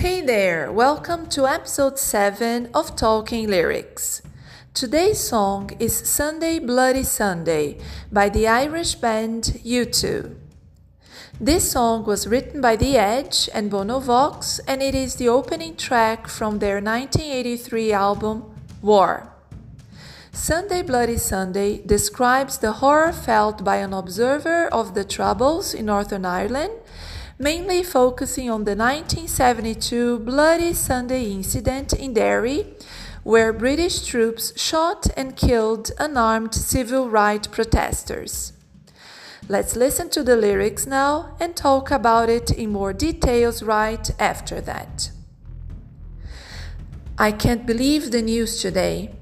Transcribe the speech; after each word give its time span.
Hey 0.00 0.22
there, 0.22 0.72
welcome 0.72 1.26
to 1.26 1.46
episode 1.46 1.98
7 1.98 2.70
of 2.72 2.96
Talking 2.96 3.48
Lyrics. 3.50 4.22
Today's 4.72 5.20
song 5.20 5.72
is 5.78 5.94
Sunday 5.94 6.58
Bloody 6.58 7.02
Sunday 7.02 7.76
by 8.10 8.30
the 8.30 8.48
Irish 8.48 8.94
band 8.94 9.60
U2. 9.62 10.34
This 11.38 11.72
song 11.72 12.06
was 12.06 12.26
written 12.26 12.62
by 12.62 12.76
The 12.76 12.96
Edge 12.96 13.50
and 13.52 13.70
Bono 13.70 14.00
Vox, 14.00 14.58
and 14.60 14.82
it 14.82 14.94
is 14.94 15.16
the 15.16 15.28
opening 15.28 15.76
track 15.76 16.28
from 16.28 16.60
their 16.60 16.80
1983 16.80 17.92
album 17.92 18.54
War. 18.80 19.30
Sunday 20.32 20.80
Bloody 20.80 21.18
Sunday 21.18 21.82
describes 21.84 22.56
the 22.56 22.80
horror 22.80 23.12
felt 23.12 23.62
by 23.62 23.76
an 23.76 23.92
observer 23.92 24.66
of 24.68 24.94
the 24.94 25.04
Troubles 25.04 25.74
in 25.74 25.84
Northern 25.84 26.24
Ireland 26.24 26.72
mainly 27.40 27.82
focusing 27.82 28.50
on 28.50 28.64
the 28.64 28.76
1972 28.76 30.18
Bloody 30.18 30.74
Sunday 30.74 31.32
incident 31.32 31.94
in 31.94 32.12
Derry, 32.12 32.66
where 33.22 33.50
British 33.50 34.04
troops 34.06 34.52
shot 34.60 35.06
and 35.16 35.36
killed 35.36 35.90
unarmed 35.98 36.54
civil 36.54 37.08
rights 37.08 37.46
protesters. 37.46 38.52
Let's 39.48 39.74
listen 39.74 40.10
to 40.10 40.22
the 40.22 40.36
lyrics 40.36 40.86
now 40.86 41.34
and 41.40 41.56
talk 41.56 41.90
about 41.90 42.28
it 42.28 42.50
in 42.50 42.72
more 42.72 42.92
details 42.92 43.62
right 43.62 44.10
after 44.20 44.60
that. 44.60 45.10
I 47.16 47.32
can't 47.32 47.64
believe 47.66 48.10
the 48.10 48.20
news 48.20 48.60
today. 48.60 49.14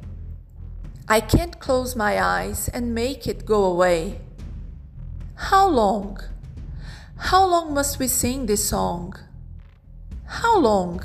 I 1.06 1.20
can't 1.20 1.60
close 1.60 1.94
my 1.94 2.20
eyes 2.20 2.68
and 2.68 2.92
make 2.92 3.28
it 3.28 3.46
go 3.46 3.62
away. 3.64 4.20
How 5.36 5.68
long? 5.68 6.18
How 7.18 7.44
long 7.44 7.74
must 7.74 7.98
we 7.98 8.06
sing 8.06 8.46
this 8.46 8.68
song? 8.68 9.12
How 10.24 10.56
long? 10.58 11.02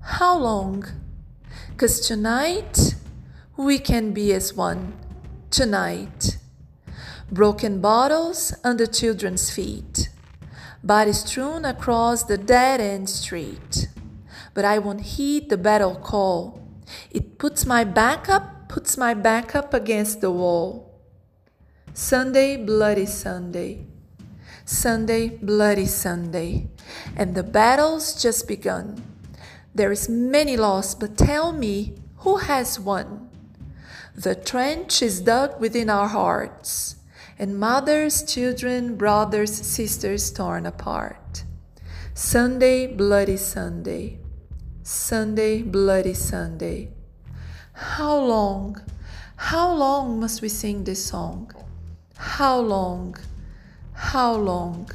How 0.00 0.38
long? 0.38 0.84
Cause 1.76 2.00
tonight 2.00 2.94
we 3.56 3.78
can 3.78 4.12
be 4.12 4.32
as 4.32 4.54
one. 4.54 4.94
Tonight. 5.50 6.38
Broken 7.30 7.80
bottles 7.80 8.54
under 8.62 8.86
children's 8.86 9.50
feet. 9.50 10.08
Bodies 10.82 11.24
strewn 11.24 11.64
across 11.64 12.22
the 12.22 12.38
dead 12.38 12.80
end 12.80 13.10
street. 13.10 13.88
But 14.54 14.64
I 14.64 14.78
won't 14.78 15.02
heed 15.02 15.50
the 15.50 15.58
battle 15.58 15.96
call. 15.96 16.62
It 17.10 17.36
puts 17.38 17.66
my 17.66 17.82
back 17.82 18.28
up, 18.28 18.68
puts 18.68 18.96
my 18.96 19.12
back 19.12 19.56
up 19.56 19.74
against 19.74 20.20
the 20.20 20.30
wall. 20.30 21.02
Sunday, 21.92 22.56
bloody 22.56 23.06
Sunday. 23.06 23.86
Sunday, 24.64 25.28
Bloody 25.28 25.84
Sunday, 25.86 26.68
and 27.16 27.34
the 27.34 27.42
battle's 27.42 28.20
just 28.20 28.48
begun. 28.48 29.02
There 29.74 29.92
is 29.92 30.08
many 30.08 30.56
lost, 30.56 31.00
but 31.00 31.18
tell 31.18 31.52
me 31.52 31.94
who 32.18 32.36
has 32.36 32.80
won? 32.80 33.28
The 34.14 34.34
trench 34.34 35.02
is 35.02 35.20
dug 35.20 35.60
within 35.60 35.90
our 35.90 36.08
hearts, 36.08 36.96
and 37.38 37.58
mothers, 37.58 38.22
children, 38.22 38.96
brothers, 38.96 39.52
sisters 39.52 40.32
torn 40.32 40.64
apart. 40.64 41.44
Sunday, 42.14 42.86
Bloody 42.86 43.36
Sunday. 43.36 44.18
Sunday, 44.82 45.60
Bloody 45.62 46.14
Sunday. 46.14 46.90
How 47.72 48.16
long, 48.16 48.80
how 49.36 49.74
long 49.74 50.20
must 50.20 50.40
we 50.40 50.48
sing 50.48 50.84
this 50.84 51.04
song? 51.04 51.52
How 52.16 52.60
long? 52.60 53.16
How 54.12 54.36
long? 54.36 54.90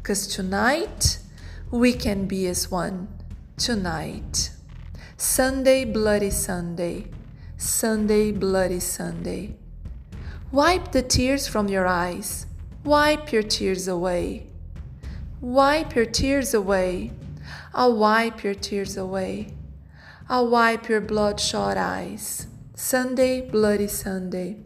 Because 0.00 0.26
tonight 0.26 1.18
we 1.70 1.92
can 1.92 2.26
be 2.26 2.46
as 2.46 2.70
one. 2.70 3.08
Tonight. 3.58 4.50
Sunday, 5.18 5.84
Bloody 5.84 6.30
Sunday. 6.30 7.10
Sunday, 7.58 8.32
Bloody 8.32 8.80
Sunday. 8.80 9.56
Wipe 10.50 10.92
the 10.92 11.02
tears 11.02 11.46
from 11.46 11.68
your 11.68 11.86
eyes. 11.86 12.46
Wipe 12.84 13.32
your 13.32 13.42
tears 13.42 13.86
away. 13.86 14.46
Wipe 15.42 15.94
your 15.94 16.06
tears 16.06 16.54
away. 16.54 17.10
I'll 17.74 17.96
wipe 17.96 18.42
your 18.42 18.54
tears 18.54 18.96
away. 18.96 19.52
I'll 20.28 20.48
wipe 20.48 20.88
your 20.88 21.02
bloodshot 21.02 21.76
eyes. 21.76 22.46
Sunday, 22.74 23.42
Bloody 23.42 23.88
Sunday. 23.88 24.56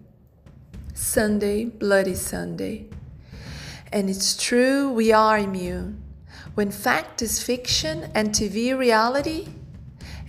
Sunday, 0.94 1.64
Bloody 1.64 2.14
Sunday. 2.14 2.90
And 3.92 4.08
it's 4.08 4.42
true, 4.42 4.90
we 4.90 5.12
are 5.12 5.38
immune. 5.38 6.02
When 6.54 6.70
fact 6.70 7.20
is 7.20 7.42
fiction 7.42 8.10
and 8.14 8.30
TV 8.30 8.76
reality, 8.76 9.48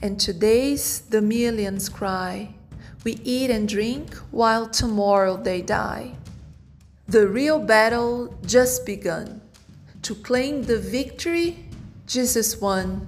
and 0.02 0.20
today's 0.20 1.00
the 1.00 1.22
millions 1.22 1.88
cry, 1.88 2.56
we 3.06 3.20
eat 3.24 3.50
and 3.50 3.68
drink 3.68 4.14
while 4.32 4.68
tomorrow 4.68 5.38
they 5.38 5.62
die. 5.62 6.12
The 7.08 7.26
real 7.26 7.60
battle 7.60 8.38
just 8.46 8.86
begun. 8.86 9.40
To 10.02 10.16
claim 10.16 10.64
the 10.64 10.80
victory, 10.80 11.66
Jesus 12.06 12.60
won. 12.60 13.08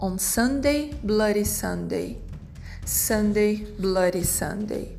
On 0.00 0.18
Sunday, 0.18 0.92
Bloody 1.02 1.44
Sunday. 1.44 2.18
Sunday, 2.84 3.64
Bloody 3.78 4.22
Sunday. 4.22 4.95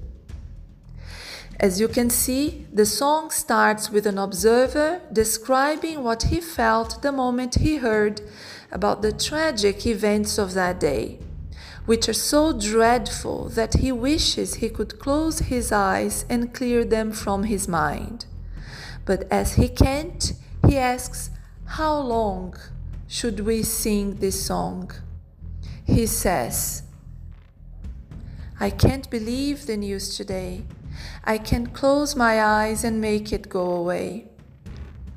As 1.59 1.79
you 1.79 1.87
can 1.87 2.11
see, 2.11 2.67
the 2.71 2.85
song 2.85 3.31
starts 3.31 3.89
with 3.89 4.05
an 4.05 4.19
observer 4.19 5.01
describing 5.11 6.03
what 6.03 6.23
he 6.23 6.39
felt 6.39 7.01
the 7.01 7.11
moment 7.11 7.55
he 7.55 7.77
heard 7.77 8.21
about 8.71 9.01
the 9.01 9.11
tragic 9.11 9.85
events 9.87 10.37
of 10.37 10.53
that 10.53 10.79
day, 10.79 11.17
which 11.87 12.07
are 12.07 12.13
so 12.13 12.53
dreadful 12.53 13.49
that 13.49 13.75
he 13.75 13.91
wishes 13.91 14.55
he 14.55 14.69
could 14.69 14.99
close 14.99 15.39
his 15.39 15.71
eyes 15.71 16.25
and 16.29 16.53
clear 16.53 16.85
them 16.85 17.11
from 17.11 17.43
his 17.43 17.67
mind. 17.67 18.25
But 19.05 19.25
as 19.31 19.53
he 19.53 19.67
can't, 19.67 20.33
he 20.67 20.77
asks, 20.77 21.31
How 21.65 21.97
long 21.97 22.55
should 23.07 23.39
we 23.39 23.63
sing 23.63 24.17
this 24.17 24.45
song? 24.45 24.91
He 25.83 26.05
says, 26.05 26.83
I 28.59 28.71
can't 28.71 29.07
believe 29.11 29.67
the 29.67 29.77
news 29.77 30.17
today. 30.17 30.65
I 31.23 31.37
can 31.37 31.67
close 31.67 32.15
my 32.15 32.41
eyes 32.41 32.83
and 32.83 32.99
make 32.99 33.31
it 33.31 33.49
go 33.49 33.69
away. 33.71 34.29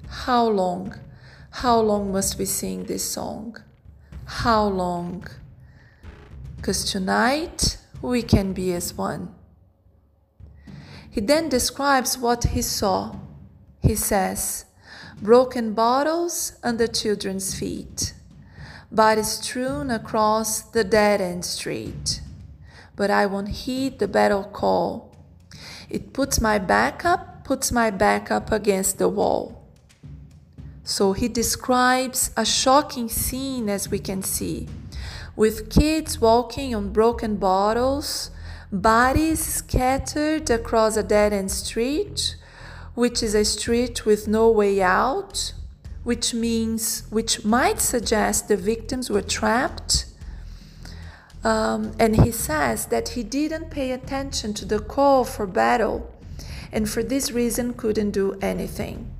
How 0.08 0.46
long, 0.46 0.94
how 1.50 1.80
long 1.80 2.12
must 2.12 2.38
we 2.38 2.44
sing 2.44 2.84
this 2.84 3.02
song? 3.02 3.56
How 4.26 4.66
long? 4.66 5.26
Because 6.56 6.84
tonight 6.84 7.78
we 8.02 8.20
can 8.22 8.52
be 8.52 8.74
as 8.74 8.92
one. 8.92 9.34
He 11.10 11.22
then 11.22 11.48
describes 11.48 12.18
what 12.18 12.44
he 12.44 12.60
saw. 12.60 13.16
He 13.82 13.94
says, 13.94 14.66
broken 15.22 15.72
bottles 15.72 16.58
under 16.62 16.86
children's 16.86 17.58
feet, 17.58 18.12
bodies 18.92 19.28
strewn 19.28 19.90
across 19.90 20.60
the 20.60 20.84
dead 20.84 21.22
end 21.22 21.46
street. 21.46 22.20
But 23.00 23.10
I 23.10 23.24
won't 23.24 23.48
heed 23.48 23.98
the 23.98 24.06
battle 24.06 24.44
call 24.44 25.16
it 25.88 26.12
puts 26.12 26.38
my 26.38 26.58
back 26.58 27.02
up, 27.06 27.44
puts 27.44 27.72
my 27.72 27.90
back 27.90 28.30
up 28.30 28.52
against 28.52 28.98
the 28.98 29.08
wall. 29.08 29.64
So 30.84 31.14
he 31.14 31.26
describes 31.26 32.30
a 32.36 32.44
shocking 32.44 33.08
scene, 33.08 33.70
as 33.70 33.90
we 33.90 34.00
can 34.00 34.22
see, 34.22 34.68
with 35.34 35.70
kids 35.70 36.20
walking 36.20 36.74
on 36.74 36.92
broken 36.92 37.36
bottles, 37.36 38.30
bodies 38.70 39.40
scattered 39.40 40.50
across 40.50 40.98
a 40.98 41.02
dead 41.02 41.32
end 41.32 41.50
street, 41.50 42.36
which 42.94 43.22
is 43.22 43.34
a 43.34 43.46
street 43.46 44.04
with 44.04 44.28
no 44.28 44.50
way 44.50 44.82
out, 44.82 45.54
which 46.04 46.34
means, 46.34 47.04
which 47.08 47.46
might 47.46 47.80
suggest 47.80 48.48
the 48.48 48.58
victims 48.58 49.08
were 49.08 49.22
trapped 49.22 50.04
um, 51.42 51.92
and 51.98 52.16
he 52.16 52.30
says 52.30 52.86
that 52.86 53.10
he 53.10 53.22
didn't 53.22 53.70
pay 53.70 53.92
attention 53.92 54.54
to 54.54 54.64
the 54.64 54.78
call 54.78 55.24
for 55.24 55.46
battle 55.46 56.12
and 56.72 56.88
for 56.88 57.02
this 57.02 57.30
reason 57.30 57.72
couldn't 57.74 58.10
do 58.10 58.38
anything. 58.40 59.10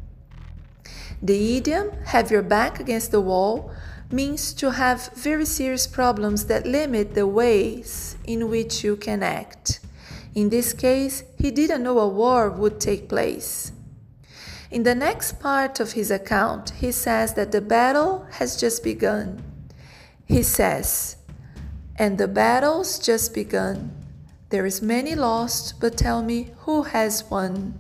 The 1.23 1.57
idiom, 1.57 1.93
have 2.07 2.31
your 2.31 2.43
back 2.43 2.81
against 2.81 3.11
the 3.11 3.21
wall, 3.21 3.71
means 4.11 4.53
to 4.55 4.73
have 4.73 5.11
very 5.15 5.45
serious 5.45 5.87
problems 5.87 6.47
that 6.47 6.67
limit 6.67 7.15
the 7.15 7.27
ways 7.27 8.17
in 8.25 8.49
which 8.49 8.83
you 8.83 8.97
can 8.97 9.23
act. 9.23 9.81
In 10.35 10.49
this 10.49 10.73
case, 10.73 11.25
he 11.39 11.51
didn't 11.51 11.83
know 11.83 11.99
a 11.99 12.09
war 12.09 12.51
would 12.51 12.81
take 12.81 13.09
place. 13.09 13.73
In 14.71 14.85
the 14.85 14.95
next 14.95 15.41
part 15.41 15.81
of 15.81 15.93
his 15.93 16.11
account, 16.11 16.71
he 16.71 16.93
says 16.93 17.35
that 17.35 17.51
the 17.51 17.61
battle 17.61 18.27
has 18.33 18.57
just 18.57 18.85
begun. 18.85 19.43
He 20.27 20.45
says, 20.45 21.17
and 22.01 22.17
the 22.17 22.27
battle's 22.27 22.99
just 22.99 23.35
begun. 23.35 23.91
There 24.49 24.65
is 24.65 24.81
many 24.81 25.15
lost, 25.15 25.79
but 25.81 25.99
tell 25.99 26.23
me 26.23 26.49
who 26.61 26.85
has 26.85 27.25
won? 27.31 27.75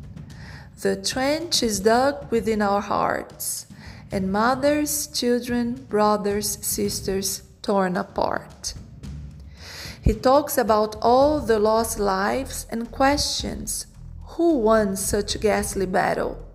The 0.82 0.94
trench 0.94 1.62
is 1.62 1.80
dug 1.80 2.30
within 2.30 2.60
our 2.60 2.82
hearts, 2.82 3.64
and 4.12 4.30
mothers, 4.30 5.06
children, 5.06 5.86
brothers, 5.88 6.58
sisters 6.60 7.44
torn 7.62 7.96
apart. 7.96 8.74
He 10.02 10.12
talks 10.12 10.58
about 10.58 10.96
all 11.00 11.40
the 11.40 11.58
lost 11.58 11.98
lives 11.98 12.66
and 12.68 12.92
questions 12.92 13.86
who 14.36 14.58
won 14.58 14.96
such 14.96 15.40
ghastly 15.40 15.86
battle 15.86 16.46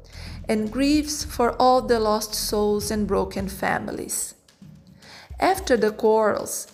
and 0.48 0.72
grieves 0.72 1.24
for 1.24 1.54
all 1.54 1.82
the 1.82 2.00
lost 2.00 2.36
souls 2.36 2.92
and 2.92 3.08
broken 3.08 3.50
families. 3.50 4.36
After 5.40 5.76
the 5.76 5.92
quarrels, 5.92 6.68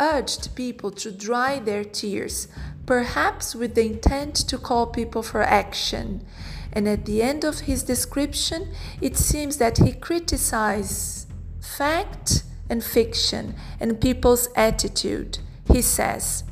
urged 0.00 0.54
people 0.54 0.90
to 0.92 1.10
dry 1.10 1.58
their 1.58 1.84
tears, 1.84 2.48
perhaps 2.86 3.54
with 3.54 3.74
the 3.74 3.86
intent 3.86 4.34
to 4.36 4.58
call 4.58 4.86
people 4.86 5.22
for 5.22 5.42
action. 5.42 6.24
And 6.72 6.88
at 6.88 7.06
the 7.06 7.22
end 7.22 7.44
of 7.44 7.60
his 7.60 7.82
description, 7.82 8.72
it 9.00 9.16
seems 9.16 9.56
that 9.58 9.78
he 9.78 9.92
criticizes 9.92 11.26
fact 11.60 12.44
and 12.68 12.84
fiction 12.84 13.54
and 13.80 14.00
people's 14.00 14.48
attitude. 14.54 15.38
He 15.70 15.82
says, 15.82 16.44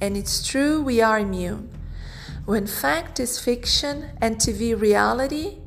and 0.00 0.16
it's 0.16 0.46
true 0.46 0.82
we 0.82 1.00
are 1.00 1.18
immune. 1.18 1.70
When 2.44 2.66
fact 2.66 3.18
is 3.20 3.38
fiction 3.38 4.10
and 4.20 4.36
TV 4.36 4.78
reality, 4.78 5.58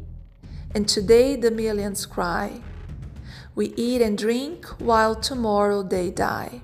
and 0.76 0.88
today 0.88 1.36
the 1.36 1.50
millions 1.50 2.06
cry. 2.06 2.62
We 3.58 3.74
eat 3.76 4.04
and 4.04 4.16
drink 4.16 4.68
while 4.78 5.16
tomorrow 5.16 5.82
they 5.82 6.12
die. 6.12 6.62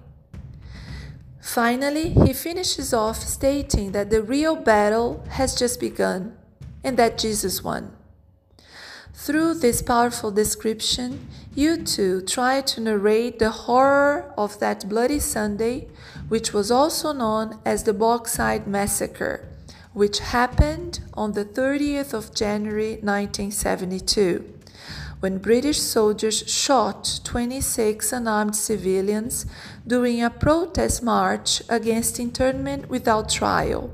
Finally, 1.42 2.10
he 2.10 2.34
finishes 2.34 2.94
off 2.94 3.18
stating 3.18 3.94
that 3.94 4.12
the 4.12 4.22
real 4.22 4.56
battle 4.56 5.26
has 5.30 5.56
just 5.56 5.80
begun 5.80 6.38
and 6.84 6.96
that 6.98 7.18
Jesus 7.18 7.64
won. 7.64 7.98
Through 9.12 9.56
this 9.56 9.82
powerful 9.82 10.30
description, 10.30 11.28
U2 11.56 12.28
try 12.28 12.62
to 12.62 12.82
narrate 12.82 13.40
the 13.40 13.50
horror 13.50 14.32
of 14.38 14.60
that 14.60 14.88
Bloody 14.88 15.20
Sunday, 15.20 15.88
which 16.28 16.54
was 16.54 16.70
also 16.70 17.12
known 17.12 17.58
as 17.66 17.86
the 17.86 17.94
Bogside 17.94 18.68
Massacre 18.68 19.50
which 19.94 20.20
happened 20.20 21.00
on 21.14 21.34
the 21.34 21.46
30th 21.46 22.14
of 22.14 22.34
January 22.34 22.94
1972, 23.02 24.53
when 25.24 25.38
British 25.38 25.80
soldiers 25.80 26.44
shot 26.52 27.22
26 27.24 28.12
unarmed 28.12 28.58
civilians 28.58 29.46
during 29.88 30.22
a 30.22 30.30
protest 30.30 31.02
march 31.02 31.62
against 31.70 32.20
internment 32.20 32.90
without 32.90 33.30
trial. 33.30 33.90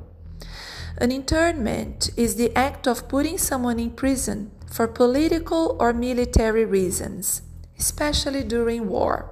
An 0.97 1.11
internment 1.11 2.09
is 2.17 2.35
the 2.35 2.51
act 2.55 2.87
of 2.87 3.07
putting 3.07 3.37
someone 3.37 3.77
in 3.77 3.91
prison 3.91 4.49
for 4.65 4.87
political 4.87 5.77
or 5.79 5.93
military 5.93 6.65
reasons, 6.65 7.43
especially 7.77 8.43
during 8.43 8.89
war. 8.89 9.31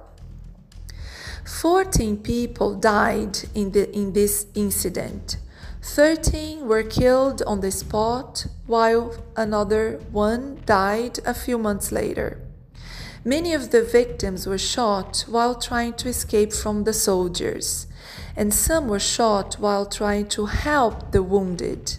14 1.44 2.18
people 2.18 2.76
died 2.76 3.38
in, 3.56 3.72
the, 3.72 3.92
in 3.92 4.12
this 4.12 4.46
incident. 4.54 5.38
Thirteen 5.82 6.66
were 6.66 6.82
killed 6.82 7.42
on 7.42 7.60
the 7.60 7.70
spot, 7.70 8.46
while 8.66 9.14
another 9.36 10.00
one 10.10 10.60
died 10.66 11.20
a 11.24 11.32
few 11.34 11.56
months 11.56 11.92
later. 11.92 12.40
Many 13.24 13.54
of 13.54 13.70
the 13.70 13.82
victims 13.82 14.46
were 14.46 14.58
shot 14.58 15.24
while 15.28 15.54
trying 15.54 15.94
to 15.94 16.08
escape 16.08 16.52
from 16.52 16.84
the 16.84 16.92
soldiers, 16.92 17.86
and 18.36 18.52
some 18.52 18.88
were 18.88 18.98
shot 18.98 19.54
while 19.58 19.86
trying 19.86 20.28
to 20.28 20.46
help 20.46 21.12
the 21.12 21.22
wounded. 21.22 21.98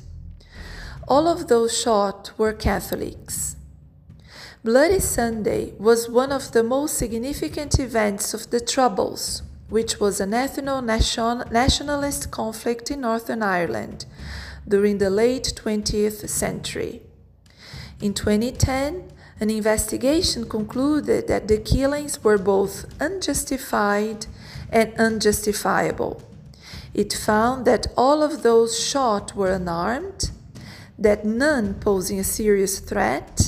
All 1.08 1.28
of 1.28 1.48
those 1.48 1.78
shot 1.78 2.32
were 2.38 2.54
Catholics. 2.54 3.56
Bloody 4.64 5.00
Sunday 5.00 5.74
was 5.80 6.10
one 6.10 6.32
of 6.32 6.52
the 6.52 6.64
most 6.64 6.98
significant 6.98 7.80
events 7.80 8.34
of 8.34 8.50
the 8.50 8.60
Troubles 8.60 9.42
which 9.70 10.00
was 10.00 10.20
an 10.20 10.32
ethno 10.32 10.84
nationalist 11.52 12.32
conflict 12.32 12.92
in 12.92 13.02
Northern 13.02 13.44
Ireland 13.44 14.06
during 14.68 14.98
the 14.98 15.10
late 15.10 15.54
20th 15.56 16.28
century. 16.28 17.02
In 18.02 18.14
2010, 18.14 19.12
an 19.40 19.50
investigation 19.50 20.50
concluded 20.50 21.28
that 21.28 21.48
the 21.48 21.58
killings 21.58 22.24
were 22.24 22.38
both 22.38 22.86
unjustified 23.00 24.26
and 24.70 24.94
unjustifiable. 24.98 26.22
It 26.94 27.14
found 27.14 27.66
that 27.66 27.88
all 27.96 28.22
of 28.24 28.44
those 28.44 28.80
shot 28.80 29.36
were 29.36 29.52
unarmed, 29.52 30.32
that 30.98 31.24
none 31.24 31.76
posing 31.76 32.20
a 32.20 32.24
serious 32.24 32.80
threat, 32.80 33.39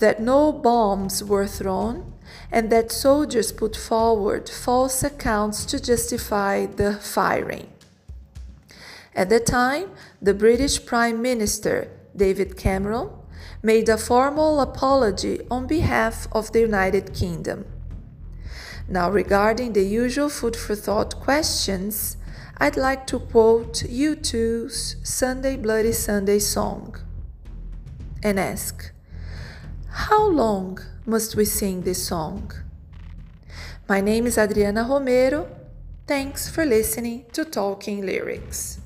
that 0.00 0.20
no 0.20 0.52
bombs 0.52 1.22
were 1.22 1.46
thrown, 1.46 2.12
and 2.50 2.70
that 2.70 2.92
soldiers 2.92 3.52
put 3.52 3.76
forward 3.76 4.48
false 4.48 5.02
accounts 5.02 5.64
to 5.66 5.80
justify 5.80 6.66
the 6.66 6.94
firing. 6.94 7.68
At 9.14 9.28
the 9.28 9.40
time, 9.40 9.90
the 10.20 10.34
British 10.34 10.84
Prime 10.84 11.20
Minister, 11.22 11.88
David 12.14 12.56
Cameron, 12.56 13.10
made 13.62 13.88
a 13.88 13.98
formal 13.98 14.60
apology 14.60 15.40
on 15.50 15.66
behalf 15.66 16.26
of 16.32 16.52
the 16.52 16.60
United 16.60 17.14
Kingdom. 17.14 17.64
Now, 18.88 19.10
regarding 19.10 19.72
the 19.72 19.84
usual 19.84 20.28
food 20.28 20.56
for 20.56 20.74
thought 20.74 21.20
questions, 21.20 22.16
I'd 22.58 22.76
like 22.76 23.06
to 23.08 23.18
quote 23.18 23.74
U2's 23.74 24.96
Sunday 25.02 25.56
Bloody 25.56 25.92
Sunday 25.92 26.38
song 26.38 26.96
and 28.22 28.38
ask, 28.38 28.92
How 30.08 30.28
long 30.28 30.78
must 31.04 31.36
we 31.36 31.44
sing 31.44 31.82
this 31.82 32.06
song? 32.06 32.52
My 33.86 34.00
name 34.00 34.26
is 34.26 34.38
Adriana 34.38 34.82
Romero. 34.88 35.46
Thanks 36.06 36.48
for 36.48 36.64
listening 36.64 37.26
to 37.34 37.44
Talking 37.44 38.06
Lyrics. 38.06 38.79